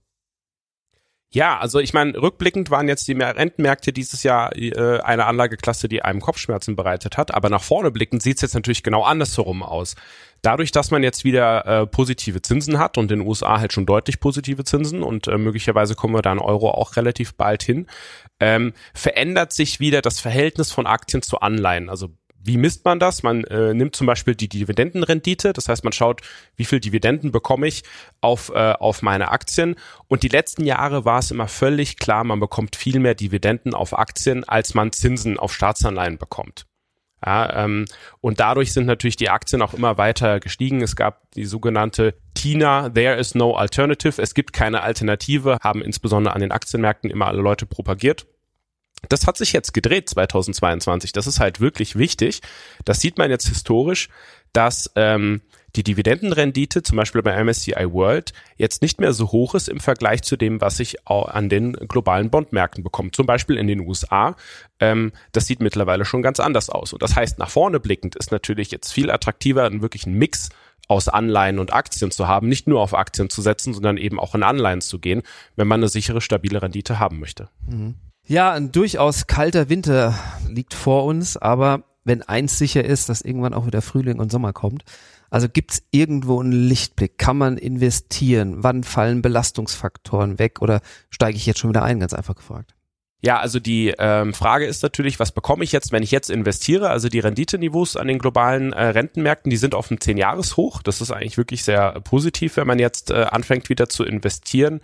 Ja, 1.32 1.60
also 1.60 1.80
ich 1.80 1.94
meine, 1.94 2.20
rückblickend 2.20 2.72
waren 2.72 2.88
jetzt 2.88 3.08
die 3.08 3.14
Rentenmärkte 3.14 3.94
dieses 3.94 4.24
Jahr 4.24 4.56
äh, 4.56 5.00
eine 5.02 5.26
Anlageklasse, 5.28 5.88
die 5.88 6.02
einem 6.02 6.22
Kopfschmerzen 6.22 6.76
bereitet 6.76 7.18
hat. 7.18 7.36
Aber 7.36 7.50
nach 7.50 7.62
vorne 7.62 7.92
blickend 7.92 8.24
sieht 8.24 8.38
es 8.38 8.42
jetzt 8.42 8.56
natürlich 8.56 8.82
genau 8.82 9.04
andersherum 9.04 9.62
aus. 9.62 9.96
Dadurch, 10.42 10.72
dass 10.72 10.90
man 10.90 11.04
jetzt 11.04 11.24
wieder 11.26 11.66
äh, 11.68 11.86
positive 11.86 12.42
Zinsen 12.42 12.80
hat 12.80 12.98
und 12.98 13.12
in 13.12 13.20
den 13.20 13.28
USA 13.28 13.60
halt 13.60 13.74
schon 13.74 13.86
deutlich 13.86 14.20
positive 14.20 14.64
Zinsen 14.64 15.04
und 15.04 15.28
äh, 15.28 15.38
möglicherweise 15.38 15.94
kommen 15.94 16.16
wir 16.16 16.24
da 16.24 16.32
in 16.32 16.40
Euro 16.40 16.72
auch 16.72 16.96
relativ 16.96 17.36
bald 17.36 17.62
hin, 17.62 17.86
ähm, 18.40 18.74
verändert 18.96 19.54
sich 19.54 19.80
wieder 19.80 20.02
das 20.02 20.20
Verhältnis 20.20 20.72
von 20.72 20.88
Aktien 20.88 21.22
zu 21.22 21.42
Anleihen. 21.42 21.90
Also 21.90 22.10
wie 22.42 22.58
misst 22.58 22.86
man 22.86 23.00
das? 23.00 23.24
Man 23.24 23.44
äh, 23.46 23.74
nimmt 23.74 23.96
zum 23.96 24.08
Beispiel 24.08 24.36
die 24.36 24.50
Dividendenrendite, 24.50 25.54
das 25.54 25.68
heißt, 25.68 25.84
man 25.84 25.94
schaut, 25.94 26.22
wie 26.56 26.66
viel 26.66 26.80
Dividenden 26.80 27.32
bekomme 27.32 27.68
ich 27.68 27.84
auf, 28.22 28.50
äh, 28.54 28.74
auf 28.74 29.02
meine 29.02 29.32
Aktien. 29.32 29.76
Und 30.08 30.24
die 30.24 30.30
letzten 30.30 30.66
Jahre 30.66 31.06
war 31.06 31.20
es 31.20 31.32
immer 31.32 31.48
völlig 31.48 31.98
klar, 31.98 32.24
man 32.24 32.40
bekommt 32.40 32.76
viel 32.76 33.00
mehr 33.00 33.16
Dividenden 33.16 33.74
auf 33.74 33.98
Aktien, 33.98 34.44
als 34.48 34.74
man 34.74 34.92
Zinsen 34.92 35.38
auf 35.38 35.54
Staatsanleihen 35.54 36.18
bekommt. 36.18 36.66
Ja, 37.26 37.66
ähm, 37.66 37.86
und 38.22 38.40
dadurch 38.40 38.72
sind 38.72 38.86
natürlich 38.86 39.18
die 39.18 39.30
Aktien 39.30 39.62
auch 39.62 39.74
immer 39.74 39.98
weiter 39.98 40.40
gestiegen. 40.40 40.82
Es 40.82 40.96
gab 40.96 41.30
die 41.32 41.46
sogenannte 41.46 42.16
TINA, 42.34 42.90
There 42.90 43.16
is 43.16 43.36
no 43.36 43.56
alternative. 43.56 44.22
Es 44.22 44.34
gibt 44.34 44.54
keine 44.54 44.82
Alternative, 44.84 45.58
haben 45.62 45.82
insbesondere 45.82 46.34
an 46.34 46.42
den 46.42 46.54
Aktienmärkten 46.54 47.10
immer 47.10 47.28
alle 47.28 47.42
Leute 47.42 47.66
propagiert. 47.66 48.26
Das 49.08 49.26
hat 49.28 49.38
sich 49.38 49.54
jetzt 49.54 49.74
gedreht 49.74 50.10
2022. 50.10 51.14
Das 51.14 51.28
ist 51.28 51.40
halt 51.40 51.60
wirklich 51.60 51.96
wichtig. 51.96 52.42
Das 52.86 53.00
sieht 53.00 53.18
man 53.18 53.30
jetzt 53.30 53.48
historisch, 53.48 54.10
dass 54.52 54.92
ähm, 54.96 55.42
die 55.76 55.84
Dividendenrendite 55.84 56.84
zum 56.84 56.98
Beispiel 56.98 57.22
bei 57.22 57.44
MSCI 57.44 57.92
World 57.92 58.34
jetzt 58.58 58.82
nicht 58.82 59.00
mehr 59.00 59.14
so 59.14 59.32
hoch 59.32 59.56
ist 59.56 59.70
im 59.70 59.80
Vergleich 59.80 60.24
zu 60.24 60.36
dem, 60.36 60.62
was 60.62 60.80
ich 60.80 61.08
an 61.08 61.50
den 61.50 61.74
globalen 61.74 62.30
Bondmärkten 62.30 62.84
bekomme. 62.84 63.12
Zum 63.12 63.26
Beispiel 63.26 63.58
in 63.58 63.68
den 63.68 63.82
USA. 63.82 64.36
Ähm, 64.80 65.12
das 65.32 65.46
sieht 65.46 65.60
mittlerweile 65.60 66.06
schon 66.06 66.22
ganz 66.22 66.40
anders 66.40 66.70
aus. 66.70 66.94
Und 66.94 67.02
das 67.02 67.16
heißt, 67.16 67.40
nach 67.40 67.50
vorne 67.50 67.80
blickend 67.80 68.16
ist 68.16 68.32
natürlich 68.32 68.72
jetzt 68.72 68.92
viel 68.92 69.12
attraktiver, 69.12 69.66
einen 69.66 69.82
wirklichen 69.82 70.14
Mix 70.14 70.50
aus 70.88 71.08
Anleihen 71.08 71.60
und 71.60 71.72
Aktien 71.72 72.10
zu 72.10 72.28
haben, 72.28 72.50
nicht 72.50 72.68
nur 72.68 72.82
auf 72.82 72.96
Aktien 72.96 73.30
zu 73.30 73.44
setzen, 73.44 73.74
sondern 73.76 73.98
eben 73.98 74.20
auch 74.20 74.34
in 74.34 74.42
Anleihen 74.42 74.82
zu 74.82 74.98
gehen, 74.98 75.22
wenn 75.56 75.68
man 75.68 75.82
eine 75.82 75.88
sichere, 75.88 76.20
stabile 76.20 76.64
Rendite 76.64 76.98
haben 76.98 77.20
möchte. 77.20 77.50
Mhm. 77.68 77.96
Ja, 78.30 78.52
ein 78.54 78.72
durchaus 78.72 79.26
kalter 79.26 79.70
Winter 79.70 80.14
liegt 80.48 80.76
vor 80.76 81.06
uns, 81.06 81.36
aber 81.36 81.86
wenn 82.04 82.22
eins 82.22 82.60
sicher 82.60 82.86
ist, 82.86 83.10
dass 83.10 83.22
irgendwann 83.22 83.56
auch 83.56 83.66
wieder 83.66 83.82
Frühling 83.82 84.20
und 84.20 84.32
Sommer 84.32 84.54
kommt. 84.54 84.84
Also 85.32 85.50
gibt's 85.50 85.82
irgendwo 85.90 86.40
einen 86.40 86.52
Lichtblick? 86.52 87.18
Kann 87.18 87.40
man 87.40 87.58
investieren? 87.58 88.58
Wann 88.64 88.84
fallen 88.84 89.24
Belastungsfaktoren 89.24 90.38
weg? 90.38 90.62
Oder 90.62 90.82
steige 91.10 91.38
ich 91.38 91.48
jetzt 91.48 91.58
schon 91.58 91.72
wieder 91.72 91.82
ein? 91.82 92.00
Ganz 92.00 92.14
einfach 92.14 92.36
gefragt. 92.36 92.76
Ja, 93.22 93.40
also 93.40 93.60
die 93.60 93.94
ähm, 94.00 94.34
Frage 94.34 94.66
ist 94.66 94.82
natürlich, 94.82 95.20
was 95.20 95.34
bekomme 95.34 95.66
ich 95.66 95.74
jetzt, 95.74 95.92
wenn 95.92 96.04
ich 96.04 96.12
jetzt 96.12 96.30
investiere? 96.30 96.90
Also 96.90 97.10
die 97.10 97.20
Renditeniveaus 97.20 97.98
an 97.98 98.08
den 98.08 98.18
globalen 98.18 98.72
äh, 98.72 98.82
Rentenmärkten, 98.86 99.50
die 99.50 99.58
sind 99.58 99.76
auf 99.76 99.92
einem 99.92 99.98
10-Jahres-Hoch. 99.98 100.82
Das 100.82 101.02
ist 101.02 101.12
eigentlich 101.12 101.38
wirklich 101.38 101.66
sehr 101.66 102.00
positiv, 102.00 102.56
wenn 102.56 102.68
man 102.68 102.80
jetzt 102.80 103.12
äh, 103.12 103.26
anfängt 103.30 103.68
wieder 103.68 103.90
zu 103.90 104.06
investieren. 104.06 104.80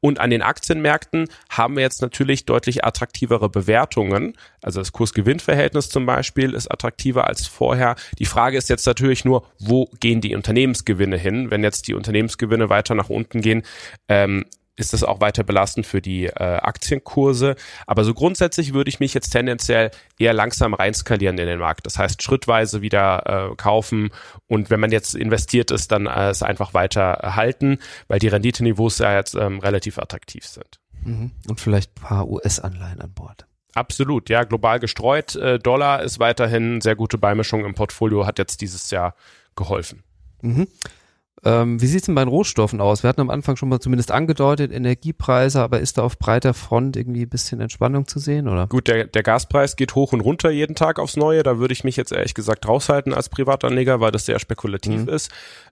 Und 0.00 0.20
an 0.20 0.28
den 0.28 0.42
Aktienmärkten 0.42 1.28
haben 1.48 1.76
wir 1.76 1.82
jetzt 1.82 2.02
natürlich 2.02 2.44
deutlich 2.44 2.84
attraktivere 2.84 3.48
Bewertungen. 3.48 4.34
Also 4.62 4.80
das 4.80 4.92
Kurs-Gewinn-Verhältnis 4.92 5.88
zum 5.88 6.04
Beispiel 6.04 6.52
ist 6.52 6.70
attraktiver 6.70 7.26
als 7.26 7.46
vorher. 7.46 7.96
Die 8.18 8.26
Frage 8.26 8.58
ist 8.58 8.68
jetzt 8.68 8.86
natürlich 8.86 9.24
nur, 9.24 9.46
wo 9.58 9.86
gehen 9.98 10.20
die 10.20 10.36
Unternehmensgewinne 10.36 11.16
hin? 11.16 11.50
Wenn 11.50 11.64
jetzt 11.64 11.88
die 11.88 11.94
Unternehmensgewinne 11.94 12.68
weiter 12.68 12.94
nach 12.94 13.08
unten 13.08 13.40
gehen, 13.40 13.62
ähm, 14.08 14.44
ist 14.78 14.92
das 14.92 15.04
auch 15.04 15.20
weiter 15.20 15.44
belastend 15.44 15.86
für 15.86 16.00
die 16.00 16.26
äh, 16.26 16.32
Aktienkurse. 16.32 17.56
Aber 17.86 18.04
so 18.04 18.14
grundsätzlich 18.14 18.74
würde 18.74 18.88
ich 18.88 19.00
mich 19.00 19.14
jetzt 19.14 19.30
tendenziell 19.30 19.90
eher 20.18 20.32
langsam 20.32 20.74
reinskalieren 20.74 21.36
in 21.38 21.46
den 21.46 21.58
Markt. 21.58 21.86
Das 21.86 21.98
heißt, 21.98 22.22
schrittweise 22.22 22.80
wieder 22.80 23.50
äh, 23.50 23.56
kaufen 23.56 24.10
und 24.46 24.70
wenn 24.70 24.80
man 24.80 24.92
jetzt 24.92 25.14
investiert 25.14 25.70
ist, 25.70 25.92
dann 25.92 26.06
äh, 26.06 26.30
es 26.30 26.42
einfach 26.42 26.74
weiter 26.74 27.34
halten, 27.36 27.78
weil 28.06 28.18
die 28.18 28.28
Renditeniveaus 28.28 28.98
ja 28.98 29.14
jetzt 29.14 29.34
ähm, 29.34 29.58
relativ 29.58 29.98
attraktiv 29.98 30.44
sind. 30.44 30.80
Mhm. 31.04 31.32
Und 31.48 31.60
vielleicht 31.60 31.90
ein 31.96 32.02
paar 32.02 32.28
US-Anleihen 32.28 33.00
an 33.00 33.12
Bord. 33.12 33.46
Absolut, 33.74 34.28
ja, 34.28 34.44
global 34.44 34.80
gestreut. 34.80 35.36
Äh, 35.36 35.58
Dollar 35.58 36.02
ist 36.02 36.18
weiterhin 36.18 36.80
sehr 36.80 36.96
gute 36.96 37.18
Beimischung 37.18 37.64
im 37.64 37.74
Portfolio, 37.74 38.26
hat 38.26 38.38
jetzt 38.38 38.60
dieses 38.60 38.90
Jahr 38.90 39.14
geholfen. 39.54 40.02
Mhm. 40.42 40.68
Ähm, 41.44 41.80
wie 41.80 41.86
sieht's 41.86 42.06
denn 42.06 42.14
bei 42.14 42.24
den 42.24 42.28
Rohstoffen 42.28 42.80
aus? 42.80 43.02
Wir 43.02 43.08
hatten 43.08 43.20
am 43.20 43.30
Anfang 43.30 43.56
schon 43.56 43.68
mal 43.68 43.80
zumindest 43.80 44.10
angedeutet, 44.10 44.72
Energiepreise, 44.72 45.60
aber 45.60 45.80
ist 45.80 45.98
da 45.98 46.02
auf 46.02 46.18
breiter 46.18 46.54
Front 46.54 46.96
irgendwie 46.96 47.22
ein 47.22 47.28
bisschen 47.28 47.60
Entspannung 47.60 48.08
zu 48.08 48.18
sehen, 48.18 48.48
oder? 48.48 48.66
Gut, 48.66 48.88
der, 48.88 49.04
der 49.04 49.22
Gaspreis 49.22 49.76
geht 49.76 49.94
hoch 49.94 50.12
und 50.12 50.20
runter 50.20 50.50
jeden 50.50 50.74
Tag 50.74 50.98
aufs 50.98 51.16
Neue. 51.16 51.42
Da 51.42 51.58
würde 51.58 51.72
ich 51.72 51.84
mich 51.84 51.96
jetzt 51.96 52.12
ehrlich 52.12 52.34
gesagt 52.34 52.66
raushalten 52.66 53.14
als 53.14 53.28
Privatanleger, 53.28 54.00
weil 54.00 54.10
das 54.10 54.26
sehr 54.26 54.38
spekulativ 54.38 55.02
mhm. 55.02 55.08
ist. 55.08 55.30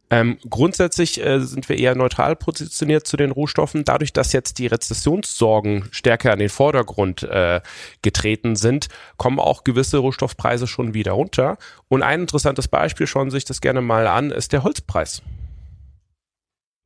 Ähm, 0.09 0.39
grundsätzlich 0.49 1.25
äh, 1.25 1.41
sind 1.41 1.69
wir 1.69 1.79
eher 1.79 1.97
neutral 1.97 2.37
positioniert 2.37 3.07
zu 3.09 3.17
den 3.17 3.33
Rohstoffen. 3.33 3.85
Dadurch, 3.85 4.13
dass 4.13 4.33
jetzt 4.33 4.59
die 4.59 4.69
Rezessionssorgen 4.69 5.89
stärker 5.91 6.33
an 6.33 6.39
den 6.39 6.49
Vordergrund 6.49 7.25
äh, 7.25 7.61
getreten 8.03 8.55
sind, 8.55 8.87
kommen 9.17 9.41
auch 9.41 9.65
gewisse 9.65 9.99
Rohstoffpreise 9.99 10.69
schon 10.69 10.95
wieder 10.95 11.13
runter. 11.13 11.59
Und 11.89 12.05
ein 12.05 12.21
interessantes 12.21 12.69
Beispiel, 12.69 13.09
schauen 13.09 13.31
Sie 13.31 13.39
sich 13.39 13.45
das 13.45 13.61
gerne 13.61 13.81
mal 13.81 14.07
an, 14.07 14.31
ist 14.31 14.53
der 14.53 14.63
Holzpreis. 14.63 15.23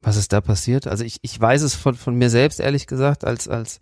Was 0.02 0.16
ist 0.16 0.32
da 0.32 0.40
passiert? 0.40 0.86
Also 0.86 1.04
ich, 1.04 1.18
ich 1.22 1.38
weiß 1.38 1.62
es 1.62 1.74
von, 1.74 1.94
von 1.94 2.14
mir 2.14 2.30
selbst, 2.30 2.60
ehrlich 2.60 2.86
gesagt, 2.86 3.24
als, 3.24 3.48
als 3.48 3.80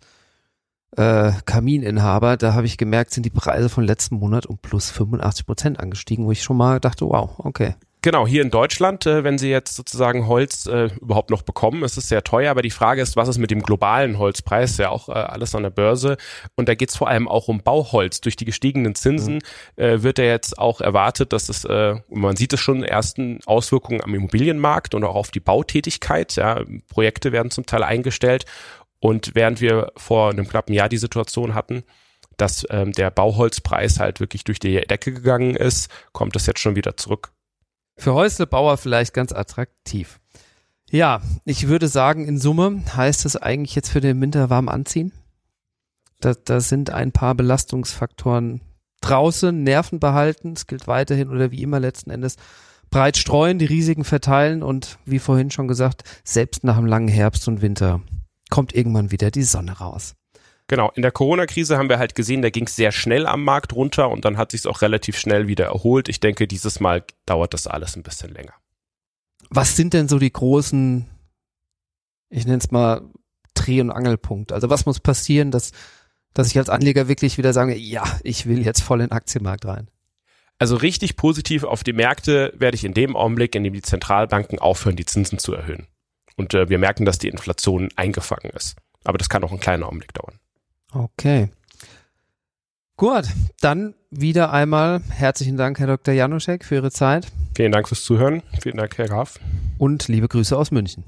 äh, 0.97 1.31
Kamininhaber, 1.45 2.37
da 2.37 2.53
habe 2.53 2.65
ich 2.65 2.77
gemerkt, 2.77 3.11
sind 3.11 3.25
die 3.25 3.29
Preise 3.29 3.69
von 3.69 3.83
letzten 3.83 4.15
Monat 4.15 4.45
um 4.45 4.57
plus 4.57 4.89
85 4.89 5.45
Prozent 5.45 5.79
angestiegen, 5.79 6.25
wo 6.25 6.31
ich 6.31 6.43
schon 6.43 6.57
mal 6.57 6.79
dachte, 6.79 7.05
wow, 7.05 7.31
okay. 7.37 7.75
Genau, 8.01 8.25
hier 8.25 8.43
in 8.43 8.49
Deutschland, 8.49 9.05
äh, 9.05 9.25
wenn 9.25 9.37
Sie 9.37 9.49
jetzt 9.49 9.75
sozusagen 9.75 10.25
Holz 10.25 10.67
äh, 10.67 10.89
überhaupt 11.01 11.31
noch 11.31 11.41
bekommen, 11.41 11.83
ist 11.83 11.97
es 11.97 12.07
sehr 12.07 12.23
teuer, 12.23 12.49
aber 12.49 12.61
die 12.61 12.69
Frage 12.69 13.01
ist, 13.01 13.17
was 13.17 13.27
ist 13.27 13.39
mit 13.39 13.51
dem 13.51 13.61
globalen 13.61 14.17
Holzpreis? 14.17 14.77
Ja 14.77 14.89
auch 14.89 15.09
äh, 15.09 15.13
alles 15.13 15.53
an 15.53 15.63
der 15.63 15.69
Börse. 15.69 16.15
Und 16.55 16.69
da 16.69 16.75
geht 16.75 16.91
es 16.91 16.95
vor 16.95 17.09
allem 17.09 17.27
auch 17.27 17.49
um 17.49 17.61
Bauholz. 17.61 18.21
Durch 18.21 18.37
die 18.37 18.45
gestiegenen 18.45 18.95
Zinsen 18.95 19.41
mhm. 19.75 19.83
äh, 19.83 20.01
wird 20.01 20.17
ja 20.17 20.23
jetzt 20.23 20.57
auch 20.57 20.79
erwartet, 20.79 21.33
dass 21.33 21.49
es, 21.49 21.65
äh, 21.65 21.95
man 22.07 22.37
sieht 22.37 22.53
es 22.53 22.61
schon, 22.61 22.83
ersten 22.83 23.41
Auswirkungen 23.45 24.01
am 24.01 24.15
Immobilienmarkt 24.15 24.95
und 24.95 25.03
auch 25.03 25.15
auf 25.15 25.31
die 25.31 25.41
Bautätigkeit. 25.41 26.37
Ja, 26.37 26.63
Projekte 26.87 27.33
werden 27.33 27.51
zum 27.51 27.65
Teil 27.65 27.83
eingestellt. 27.83 28.45
Und 29.01 29.35
während 29.35 29.59
wir 29.59 29.91
vor 29.97 30.29
einem 30.29 30.47
knappen 30.47 30.73
Jahr 30.73 30.87
die 30.87 30.97
Situation 30.97 31.53
hatten, 31.53 31.83
dass 32.37 32.65
ähm, 32.69 32.93
der 32.93 33.11
Bauholzpreis 33.11 33.99
halt 33.99 34.21
wirklich 34.21 34.45
durch 34.45 34.59
die 34.59 34.79
Decke 34.79 35.11
gegangen 35.11 35.57
ist, 35.57 35.89
kommt 36.13 36.37
es 36.37 36.45
jetzt 36.45 36.61
schon 36.61 36.77
wieder 36.77 36.95
zurück. 36.95 37.33
Für 37.99 38.13
Häuslebauer 38.13 38.77
vielleicht 38.77 39.13
ganz 39.13 39.33
attraktiv. 39.33 40.19
Ja, 40.89 41.21
ich 41.45 41.67
würde 41.67 41.87
sagen, 41.87 42.25
in 42.25 42.39
Summe 42.39 42.81
heißt 42.95 43.25
es 43.25 43.35
eigentlich 43.35 43.75
jetzt 43.75 43.89
für 43.89 44.01
den 44.01 44.19
Winter 44.21 44.49
warm 44.49 44.69
anziehen. 44.69 45.11
Da, 46.21 46.33
da 46.33 46.61
sind 46.61 46.89
ein 46.89 47.11
paar 47.11 47.35
Belastungsfaktoren 47.35 48.61
draußen, 49.01 49.63
Nerven 49.63 49.99
behalten, 49.99 50.53
es 50.53 50.65
gilt 50.65 50.87
weiterhin 50.87 51.29
oder 51.29 51.51
wie 51.51 51.61
immer 51.61 51.79
letzten 51.79 52.09
Endes 52.09 52.37
breit 52.89 53.17
streuen, 53.17 53.59
die 53.59 53.65
Risiken 53.65 54.03
verteilen 54.03 54.63
und 54.63 54.97
wie 55.05 55.19
vorhin 55.19 55.51
schon 55.51 55.67
gesagt, 55.67 56.03
selbst 56.23 56.63
nach 56.63 56.77
einem 56.77 56.87
langen 56.87 57.07
Herbst 57.07 57.47
und 57.47 57.61
Winter 57.61 58.01
kommt 58.49 58.73
irgendwann 58.73 59.11
wieder 59.11 59.29
die 59.29 59.43
Sonne 59.43 59.73
raus. 59.73 60.15
Genau, 60.69 60.91
in 60.93 61.01
der 61.01 61.11
Corona-Krise 61.11 61.79
haben 61.79 61.89
wir 61.89 61.97
halt 61.97 62.13
gesehen, 62.13 62.43
da 62.43 62.51
ging 62.51 62.67
es 62.67 62.75
sehr 62.75 62.91
schnell 62.91 63.25
am 63.25 63.43
Markt 63.43 63.73
runter 63.73 64.11
und 64.11 64.23
dann 64.23 64.37
hat 64.37 64.51
sich 64.51 64.67
auch 64.67 64.83
relativ 64.83 65.17
schnell 65.17 65.47
wieder 65.47 65.65
erholt. 65.65 66.07
Ich 66.09 66.19
denke, 66.19 66.47
dieses 66.47 66.79
Mal 66.79 67.03
dauert 67.25 67.55
das 67.55 67.65
alles 67.65 67.95
ein 67.95 68.03
bisschen 68.03 68.31
länger. 68.31 68.53
Was 69.49 69.75
sind 69.75 69.95
denn 69.95 70.07
so 70.07 70.19
die 70.19 70.31
großen, 70.31 71.09
ich 72.29 72.45
nenne 72.45 72.59
es 72.59 72.69
mal 72.69 73.01
Dreh- 73.55 73.81
und 73.81 73.89
Angelpunkte? 73.89 74.53
Also 74.53 74.69
was 74.69 74.85
muss 74.85 74.99
passieren, 74.99 75.49
dass, 75.49 75.71
dass 76.35 76.49
ich 76.49 76.57
als 76.59 76.69
Anleger 76.69 77.07
wirklich 77.07 77.39
wieder 77.39 77.51
sage, 77.51 77.75
ja, 77.75 78.03
ich 78.21 78.45
will 78.45 78.63
jetzt 78.63 78.83
voll 78.83 79.01
in 79.01 79.07
den 79.07 79.13
Aktienmarkt 79.13 79.65
rein? 79.65 79.89
Also 80.59 80.75
richtig 80.75 81.15
positiv 81.15 81.63
auf 81.63 81.83
die 81.83 81.93
Märkte 81.93 82.53
werde 82.55 82.75
ich 82.75 82.83
in 82.83 82.93
dem 82.93 83.15
Augenblick, 83.15 83.55
in 83.55 83.63
dem 83.63 83.73
die 83.73 83.81
Zentralbanken 83.81 84.59
aufhören, 84.59 84.97
die 84.97 85.05
Zinsen 85.05 85.39
zu 85.39 85.51
erhöhen. 85.51 85.87
Und 86.37 86.53
äh, 86.53 86.69
wir 86.69 86.77
merken, 86.77 87.05
dass 87.05 87.17
die 87.17 87.29
Inflation 87.29 87.89
eingefangen 87.95 88.51
ist. 88.51 88.75
Aber 89.03 89.17
das 89.17 89.29
kann 89.29 89.43
auch 89.43 89.49
einen 89.49 89.59
kleinen 89.59 89.81
Augenblick 89.81 90.13
dauern. 90.13 90.39
Okay. 90.93 91.49
Gut, 92.97 93.25
dann 93.61 93.95
wieder 94.09 94.51
einmal 94.51 95.01
herzlichen 95.09 95.55
Dank, 95.55 95.79
Herr 95.79 95.87
Dr. 95.87 96.13
Januszek, 96.13 96.65
für 96.65 96.75
Ihre 96.75 96.91
Zeit. 96.91 97.27
Vielen 97.55 97.71
Dank 97.71 97.87
fürs 97.87 98.03
Zuhören. 98.03 98.43
Vielen 98.61 98.77
Dank, 98.77 98.97
Herr 98.97 99.07
Graf. 99.07 99.39
Und 99.77 100.07
liebe 100.07 100.27
Grüße 100.27 100.57
aus 100.57 100.71
München. 100.71 101.03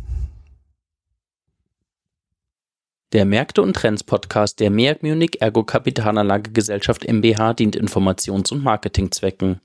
Der 3.12 3.26
Märkte 3.26 3.62
und 3.62 3.76
Trends 3.76 4.04
Podcast 4.04 4.62
der 4.62 4.70
MEAG 4.70 5.04
Munich 5.04 5.42
Ergo 5.42 5.64
Kapitalanlage 5.64 6.52
Gesellschaft 6.52 7.06
MBH 7.06 7.56
dient 7.56 7.76
Informations- 7.76 8.54
und 8.54 8.64
Marketingzwecken. 8.64 9.60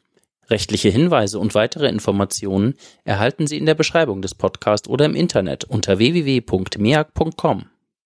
Rechtliche 0.49 0.89
Hinweise 0.89 1.39
und 1.39 1.55
weitere 1.55 1.89
Informationen 1.89 2.75
erhalten 3.05 3.47
Sie 3.47 3.57
in 3.57 3.67
der 3.67 3.75
Beschreibung 3.75 4.21
des 4.21 4.35
Podcasts 4.35 4.89
oder 4.89 5.05
im 5.05 5.15
Internet 5.15 5.63
unter 5.63 5.99
www.meag.com. 5.99 7.67